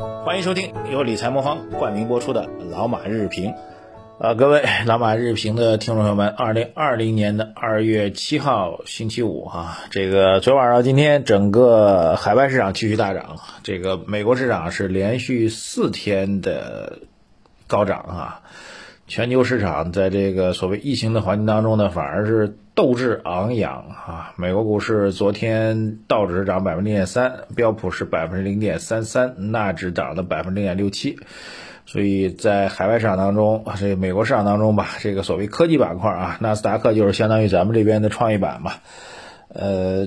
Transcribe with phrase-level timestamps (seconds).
[0.00, 3.50] 欢迎收听由理财魔方冠名播出的《老马日评》。
[4.18, 17.00] 啊，各位 老马日评的听众朋友们，二零二零年的二月七号星期五啊，这个昨晚上今天整个海外市场继续大涨，这个美国市场是连续四天的
[17.66, 18.40] 高涨啊。
[19.10, 24.32] 全球市场在这个所谓疫情的环境当中呢，反而是斗志昂扬啊！
[24.36, 31.18] 美国股市昨天道指涨百分之零点三，标普是百分之零点三三，纳指涨了百分之零点六七。
[31.86, 38.74] 所以在海外市场当中，这个美国市场当中吧，这个所谓科技板块啊，纳斯达克就是相当于咱们这边的创业板嘛，
[39.48, 40.06] 呃。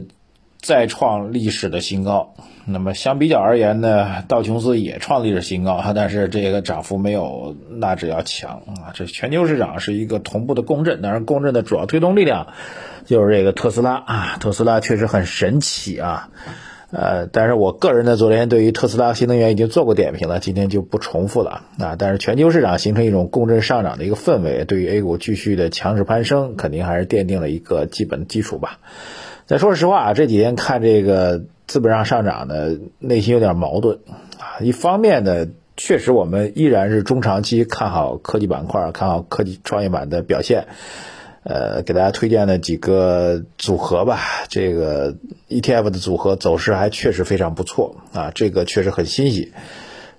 [0.63, 2.35] 再创历史的新高，
[2.65, 8.89] 那么相比较而言呢，道琼斯也创历史新高哈，但是这个涨幅没有纳指要强啊。
[8.93, 12.47] 这全球市场是一个同步的共振，当然共振的主要推动力量
[13.05, 16.29] 就是这个特斯拉啊，特斯拉确实很神奇啊。
[16.91, 21.97] 呃，但是我个人呢，昨天对于特斯拉新能源已经做过点评了，今天就不重复了啊。
[21.97, 28.79] 但是全球市场形成一种共振上涨的一个氛围，对于 A 股继续的强势攀升，肯定还是奠定了一个基本的基础吧。
[29.45, 33.99] 再说实话啊，这几天看这个资本上上涨呢，内心有点矛盾
[34.39, 34.59] 啊。
[34.61, 40.67] 一方面呢，确实我们依然是中长期看好科技板块，看好科技创业板的表现。
[41.43, 45.17] 呃，给大家推荐的几个组合吧，这个
[45.49, 49.51] ETF 的组合走势还确实非常不错啊，这个确实很欣喜。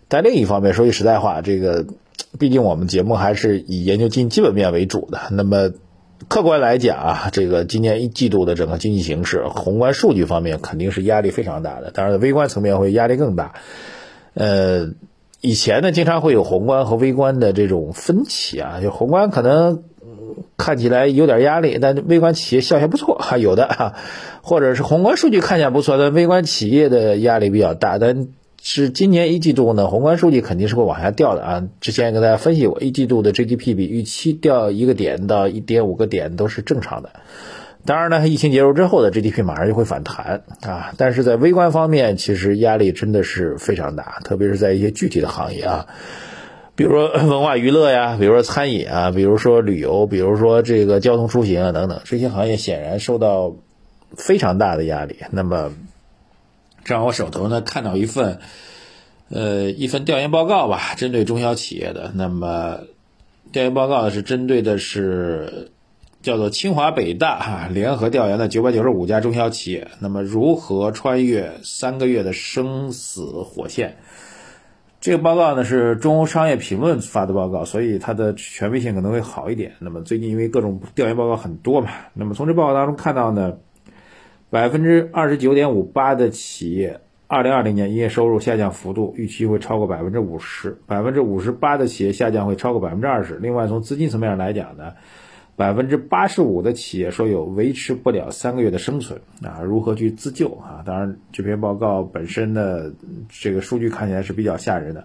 [0.07, 1.87] 但另一方面，说句实在话，这个
[2.39, 5.71] 毕竟我们节目还是以研究基基本面为主的，那么。
[6.29, 13.55] 客观来讲啊，这个今年一季度的整个经济形势，宏观数据方面肯定是压力非常大的，当然微观层面会压力更大。
[14.35, 14.91] 呃，
[15.41, 19.83] 以前呢经常会有宏观和微观的这种分歧啊，就宏观可能
[20.57, 23.95] 看起来有点压力，但微观企业效还不错，还有的，
[24.43, 28.29] 或者是宏观数据看起来不错，但微观企业的压力比较大，但。
[28.67, 31.69] 是今年一季度呢，宏观数据肯定是会往下掉的啊。
[31.83, 37.11] 之前也跟大家分析过，一季度的 GDP 比预期掉一个点到一点五个点都是正常的。
[37.85, 40.95] 当然呢，疫情结束之后的 GDP 马上就会反弹啊。
[40.97, 45.87] 但是在微观方面，其实压力真的是非常大，特别是在一些具体的行业啊，
[46.75, 53.57] 比如说文化娱乐呀，比如说餐饮啊，比如说旅游，比如说这个交通出行啊等等，这些行业显然受到
[54.17, 55.19] 非常大的压力。
[55.31, 55.71] 那么。
[56.85, 58.39] 正好我手头呢看到一份，
[59.31, 62.13] 呃，一份调研报告吧，针对中小企业的。
[62.15, 62.81] 那么，
[63.53, 65.71] 调研报告呢是针对的是
[66.21, 73.97] 叫做清华北大哈联合调研的九百九十五家中小企业，那么如何穿越三个月的生死火线？
[75.01, 79.73] 这个报告呢是中欧商业评论发的报告，所以它的权威性可能会好一点。
[79.79, 83.55] 那么最近因为各种调研报告很多嘛，那么从这报告当中看到呢。
[84.55, 93.35] 百分之二十九点五八的企业，二零二零年营业收入下降幅度预期会超过百分之五十，百分之五十八的企业下降会超过百分之二十。
[93.43, 94.93] 另外，从资金层面上来讲呢，
[95.57, 100.85] 百分之八十五的企业说有维持不了三个月的生存啊，如何去自救啊？
[100.87, 102.93] 当然，这篇报告本身的
[103.29, 105.05] 这个数据看起来是比较吓人的。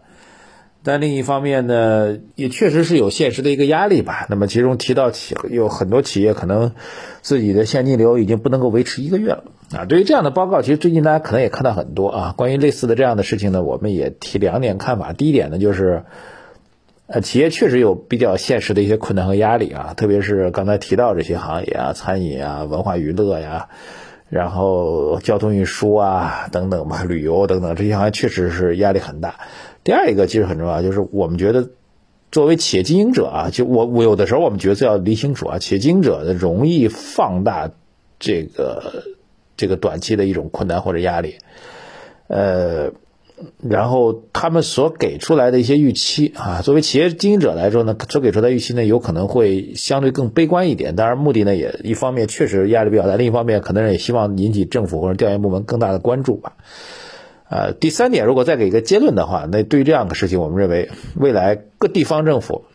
[0.81, 4.25] 但另一方面呢，也确实是有现实的一个压力吧。
[4.29, 6.71] 那么其中提到企有很多企业可能
[7.21, 9.43] 自己的现金流已经不能够维持一个月了
[9.75, 9.83] 啊。
[9.83, 12.33] 对于这样的报告，其实最近大家可能也看到很多啊。
[12.37, 15.11] 关于类似的这样的事情呢，我们也提两点看法。
[15.11, 16.03] 第一点呢，就是
[17.07, 23.67] 呃，企业确实有比较现实的一些困难和压力啊，特别是刚才提到这些行业啊，餐饮啊、文化娱乐呀，
[24.29, 29.35] 然后交通运输啊等等吧，旅游等等这些行业确实是压力很大。
[29.89, 31.71] 第二一个其实很重要，就是我们觉得
[32.31, 37.71] 作为企业经营者啊，就我我有的时候我们角色要理清楚啊，企业经营者的容易放大
[38.19, 39.05] 这个
[39.57, 41.37] 这个短期的一种困难或者压力，
[42.27, 42.91] 呃，
[43.67, 50.95] 然后他们所给出来的一些预期啊，作为企业经营者来说呢，所给出的预期呢，有可能会相对更悲观一点。
[50.95, 56.57] 当然，目的呢也一方面确实压力比较大，另一方面可能也希望引起政府或者调研部门更大的关注吧。
[57.49, 62.65] 呃，第三点，如果再给一个结论的话，那对于这样的事情，我们认为未来各地方政府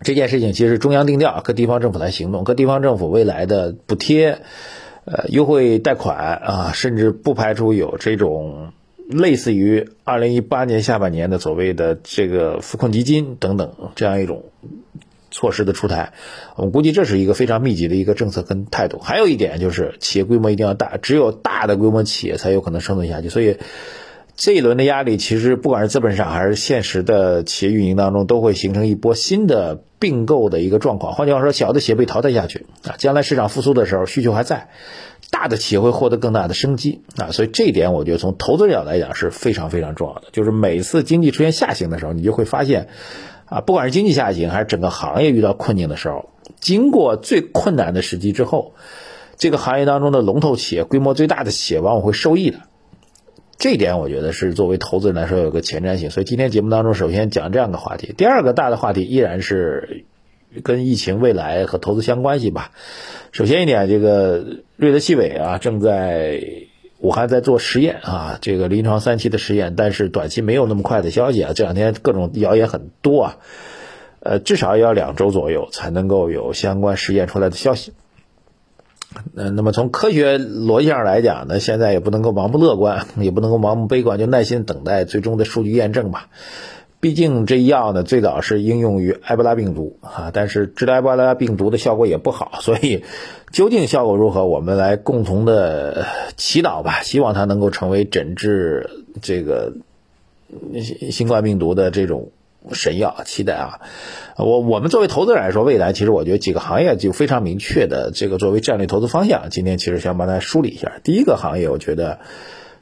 [0.00, 4.38] 这件事情其实中央定调，各地方政府来行动，各地方政府未来的补贴、
[5.04, 8.72] 呃优惠贷款啊，甚至不排除有这种
[9.08, 14.44] 类似于二零一八年下半年的所谓的这个扶困基金等等这样一种。
[15.32, 16.12] 措施的出台，
[16.54, 19.00] 我们估计这是一个非常密集的一个政策跟态度。
[19.00, 23.28] 还有一点就是企业规模一定要大，只有大的规模企业才有可能生存下去。
[23.28, 23.56] 所以
[24.36, 31.14] 这一轮的压力，其实不管是资本市场还是现实的企业运营当中，都会形成一波新的并购的一个状况。
[31.14, 34.68] 换句话说，小的企业被淘汰下去啊，将来市场复苏的时候，需求还在，
[35.30, 40.24] 大的企业会获得更大的生机啊，所以这一点我觉得从投资角度来讲是非常非常重要的。
[40.32, 42.88] 就是每次经济出现下行的时候，你就会发现，
[43.52, 48.72] 啊，不管是经济下行还是整个行业遇到困境的时候，经过最困难的时期之后，
[49.36, 52.60] 这个行业当中的龙头企业、规模最大的企业往往会受益的。
[53.58, 56.08] 这一点我觉得是作为投资人来说有个前瞻性。
[56.10, 60.06] 所以今天节目当中首先讲这样个话题，第二个大的话题依然是
[60.64, 62.70] 跟疫情未来和投资相关系吧。
[63.32, 66.42] 首先一点，这个瑞德西韦啊，正在
[67.02, 71.52] 武汉在做实验啊，这个临床三期的实验，但是短期没有那么快的消息啊。
[71.52, 73.36] 这两天各种谣言很多啊，
[74.20, 77.92] 呃，至少要两周左右才能够有相关实验出来的消息。
[79.34, 86.28] 那，那么从科学逻辑上来讲呢，现在也不能够盲目乐观，也不能够盲目悲观，就耐心等待最终的数据验证吧。
[87.02, 93.02] 毕竟这药呢，最早是应用于埃博拉病毒啊，但是治疗埃博拉病毒的效果也不好，所以
[93.50, 96.06] 究竟效果如何，我们来共同的
[96.36, 98.88] 祈祷吧，希望它能够成为诊治
[99.20, 99.72] 这个
[100.74, 102.30] 新新冠病毒的这种
[102.70, 103.80] 神药，期待啊！
[104.36, 111.00] 我我们作为投资者来说，未来其实我觉得几个行业就非常明确的这个作为战略投资方向，今天其实想帮大家梳理一下。
[111.02, 112.20] 第一个行业，我觉得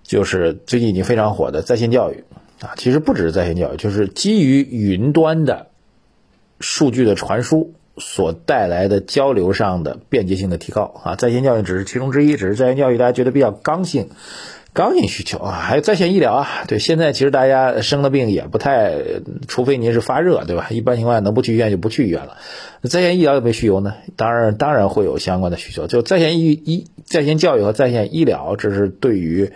[0.02, 2.24] 就是最近已经非常火的在线教育。
[2.60, 5.68] 啊，其实不只是在线教育，就是基于云端的
[6.60, 11.16] 数据的传输所带来的交流上的便捷性的提高啊。
[11.16, 14.10] 在线教育只是其中之一，只是在线教育大家觉得比较刚性、
[14.74, 15.52] 刚性需求啊。
[15.52, 18.94] 还有在线医疗啊，对，现在其实大家生了病也不太，
[19.48, 20.66] 除非您是发热，对吧？
[20.68, 22.36] 一般情况下能不去医院就不去医院了。
[22.82, 23.94] 在线医疗有没有需求呢？
[24.16, 25.86] 当然，当然会有相关的需求。
[25.86, 29.50] 就在线医医、在线教育和在线医疗，这是对于。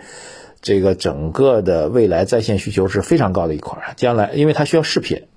[0.65, 5.27] 这个整个的未来在线需求是非常高的一块，将来因为它需要视频，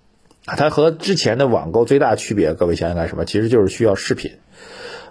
[0.46, 3.26] 它和之前的网购最大区别，各位想想看什么？
[3.26, 4.32] 其实就是需要视频，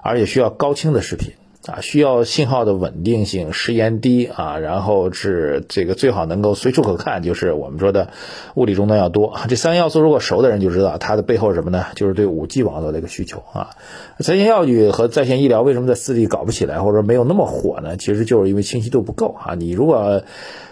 [0.02, 1.34] 而且需要高清的视频。
[1.68, 8.10] 啊，需要信号的稳定性，时延低啊，然后是这个最好能够随处可看，就是我们说的
[8.56, 9.38] 物理终端要多。
[9.50, 11.86] 这三个要素如果熟的人就知道，它的背后是什么呢？
[11.96, 13.72] 就是对五 G 网络的一个需求啊。
[14.19, 17.98] 在线教育和在线医疗为什么在四 G 搞不起来，或者说没有那么火呢？
[17.98, 19.56] 其实就是因为清晰度不够啊。
[19.56, 20.24] 你如果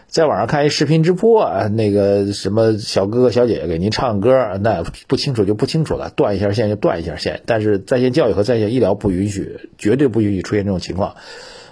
[0.08, 7.42] 在网上看一视频直播，那个什么小哥哥小姐姐给您唱歌，那不清楚就不清楚了，断一下线就断一下线。
[7.46, 11.16] 但是在线教育和在线医疗不允许，绝对不允许出现这种情况。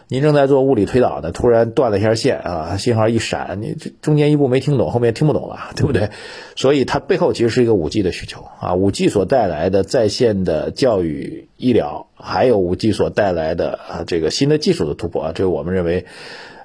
[0.07, 6.09] 您正在做物理推导呢，突然断了一下线啊，信号一闪，你这中间一步没听懂，后面听不懂了，对不对？
[6.55, 16.05] 所以它背后其实是一个五 G 的需求啊，五 G 所带来的在线的教育、医疗，还有五 G 所带来的啊这个新的技术的突破，这个我们认为。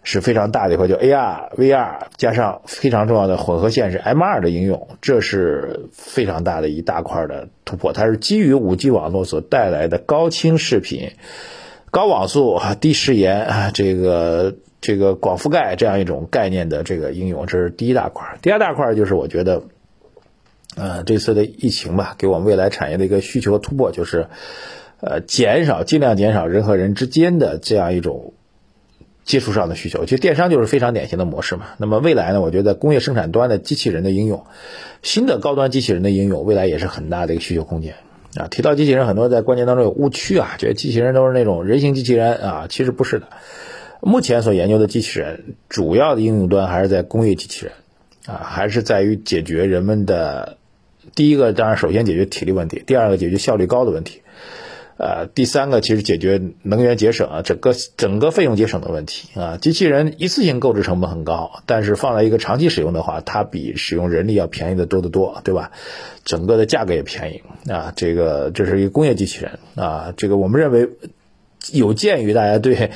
[0.05, 7.93] 是非常大的一块，就 AR、VR 加上非常重要的混合现实 MR 的应用，这是非常大的一大块的突破。
[7.93, 11.11] 它是基于五 G 网络所带来的高清视频、
[11.90, 18.38] 高网速、低时延啊，这个这个广覆盖这样一种概念的这个应用，这是第一大块。
[18.43, 19.62] 第二大块就是我觉得，
[20.76, 24.26] 呃，这次的疫情吧，给我们未来产业的一个需求突破，就是
[25.00, 28.32] 呃，减少尽量减少人和人之间的这样一种。
[29.25, 31.67] 接触上的需求，其实电商就是非常典型的模式嘛。
[31.76, 32.40] 那么未来呢？
[32.40, 34.46] 我觉得工业生产端的机器人的应用，
[35.02, 37.94] 新的高端机器人的应用，未来也是很大的一个需求空间
[38.37, 38.49] 啊。
[38.49, 43.29] 提到机器人，很多在观念当中有误区啊，觉得机器人都是那种人形机器人啊，其实不是的。
[44.01, 47.75] 目前所研究的机器人，主要的应用端还是在工业机器人
[48.27, 50.59] 啊，还是在于解决人们的
[51.14, 54.23] 第一个，当然首先解决体力问题，第二个解决效率高的问题。
[54.99, 59.57] 呃，第三个其实解决能源节省啊，整个整个费用节省的问题啊。
[59.57, 65.71] 机器人一次性购置成本很高，但是放在一个长期使用的话，它比使用人力要便宜的多得多，对吧？
[66.25, 67.93] 整个的价格也便宜啊。
[67.95, 70.12] 这个这是一个工业机器人啊。
[70.17, 70.88] 这个我们认为
[71.73, 72.90] 有鉴于大家对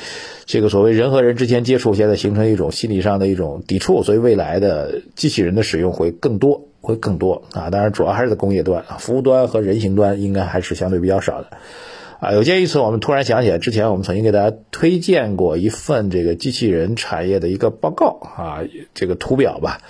[0.45, 7.71] 这个所谓人和人之间接触现在形成一种心理上的一种抵触，所以未来的机器人的使用会更多，会更多啊。
[7.71, 11.49] 当然主要还是在工业端，服务端和人行端应该还是相对比较少的。
[12.21, 18.61] 啊，有鉴于此，我们突然想起来，之前我们曾经给大家推荐过一份这个机器人产业的一个报告啊，
[18.95, 19.81] 这个图表吧，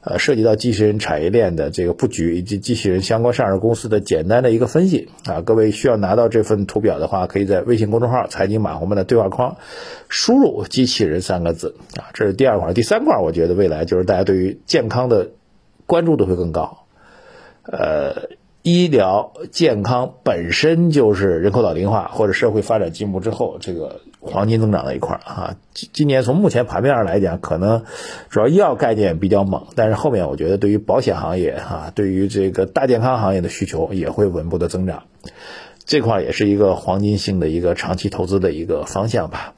[0.00, 5.42] 呃，涉及到机器人产业链的这个布局以及机器人相关上市公司的简单的一个分析啊。
[5.42, 9.56] 各位需要拿到这份图表的话，可以在微信公众号“财经马红们的对话框
[10.08, 12.10] 输入“机器人”三个字啊。
[12.14, 15.30] 这是第二块，第三块，我觉得未来就是大家对于健康的
[15.86, 16.84] 关注度会更高，
[17.64, 18.28] 呃。
[18.68, 25.54] 医疗健康本身就是人口老龄化或者社会发展进步之后这个黄金增长的一块啊。
[25.72, 27.84] 今今年从目前盘面上来讲，可能
[28.28, 35.04] 主要医药概念比较猛，但是后面我觉得对于保险行业啊，对于这个大健康行业的需求也会稳步的增长，
[35.84, 39.54] 这块也是一个黄金性的一个长期投资的一个方向吧。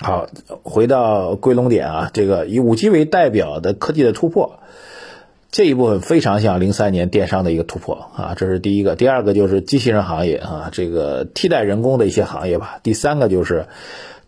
[0.00, 0.26] 好，
[0.64, 4.58] 回到归拢点啊，这个以五 G 为代表的科技的突破，
[5.52, 8.96] 这一部分非常像零三年电商的一个突破啊，这是第一个。
[8.96, 12.80] 第二个就是机器人行业啊，这个替代人工的一些行业吧。
[12.82, 13.66] 第三个就是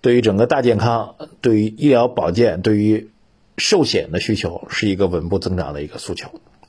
[0.02, 3.09] 对于整个大健康、对于医疗保健、对于
[3.57, 6.28] 寿险的需求是一个稳步增长的一个诉求。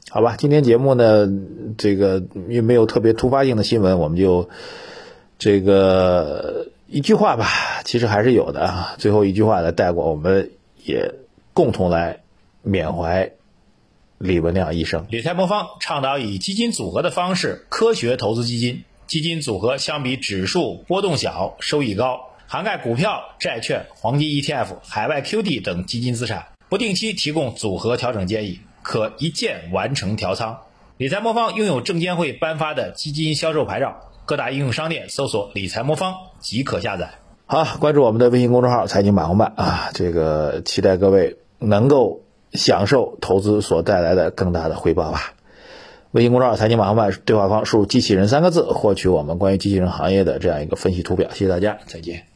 [0.09, 1.27] 好吧，今天节目呢，
[1.77, 4.49] 这个也没有特别突发性的新闻，我们就
[5.37, 6.67] 这个。
[6.87, 7.47] 一句话吧，
[7.83, 8.95] 其实还是有的啊。
[8.99, 10.51] 最后一句话来带过，我们
[10.85, 11.15] 也
[11.51, 12.19] 共同来
[12.61, 13.31] 缅怀
[14.17, 15.05] 李文亮医生。
[15.09, 30.59] 理财魔方倡导以基金组合的方式科学投资基金，基金组合相比指数波动小，收益高，涵盖股票、债券、黄金 ETF、海外 QD 等基金资产，不定期提供组合调整建议，可一键完成调仓。
[30.97, 34.01] 理财魔方拥有证监会颁发的基金销售牌照。
[34.27, 37.19] 各大应用商店搜索“理财魔方”即可下载。
[37.45, 42.21] 好，关注我们的微信公众号“财经马红漫”啊，这个期待各位能够
[42.55, 45.33] 享受投资所带来的更大的回报吧。
[46.11, 51.29] 微信公众号“财经马红办”对话框输入“机器人”三个字，获取我们关于机器人行业的这样一个分析图表。
[51.31, 52.34] 谢谢大家，再见。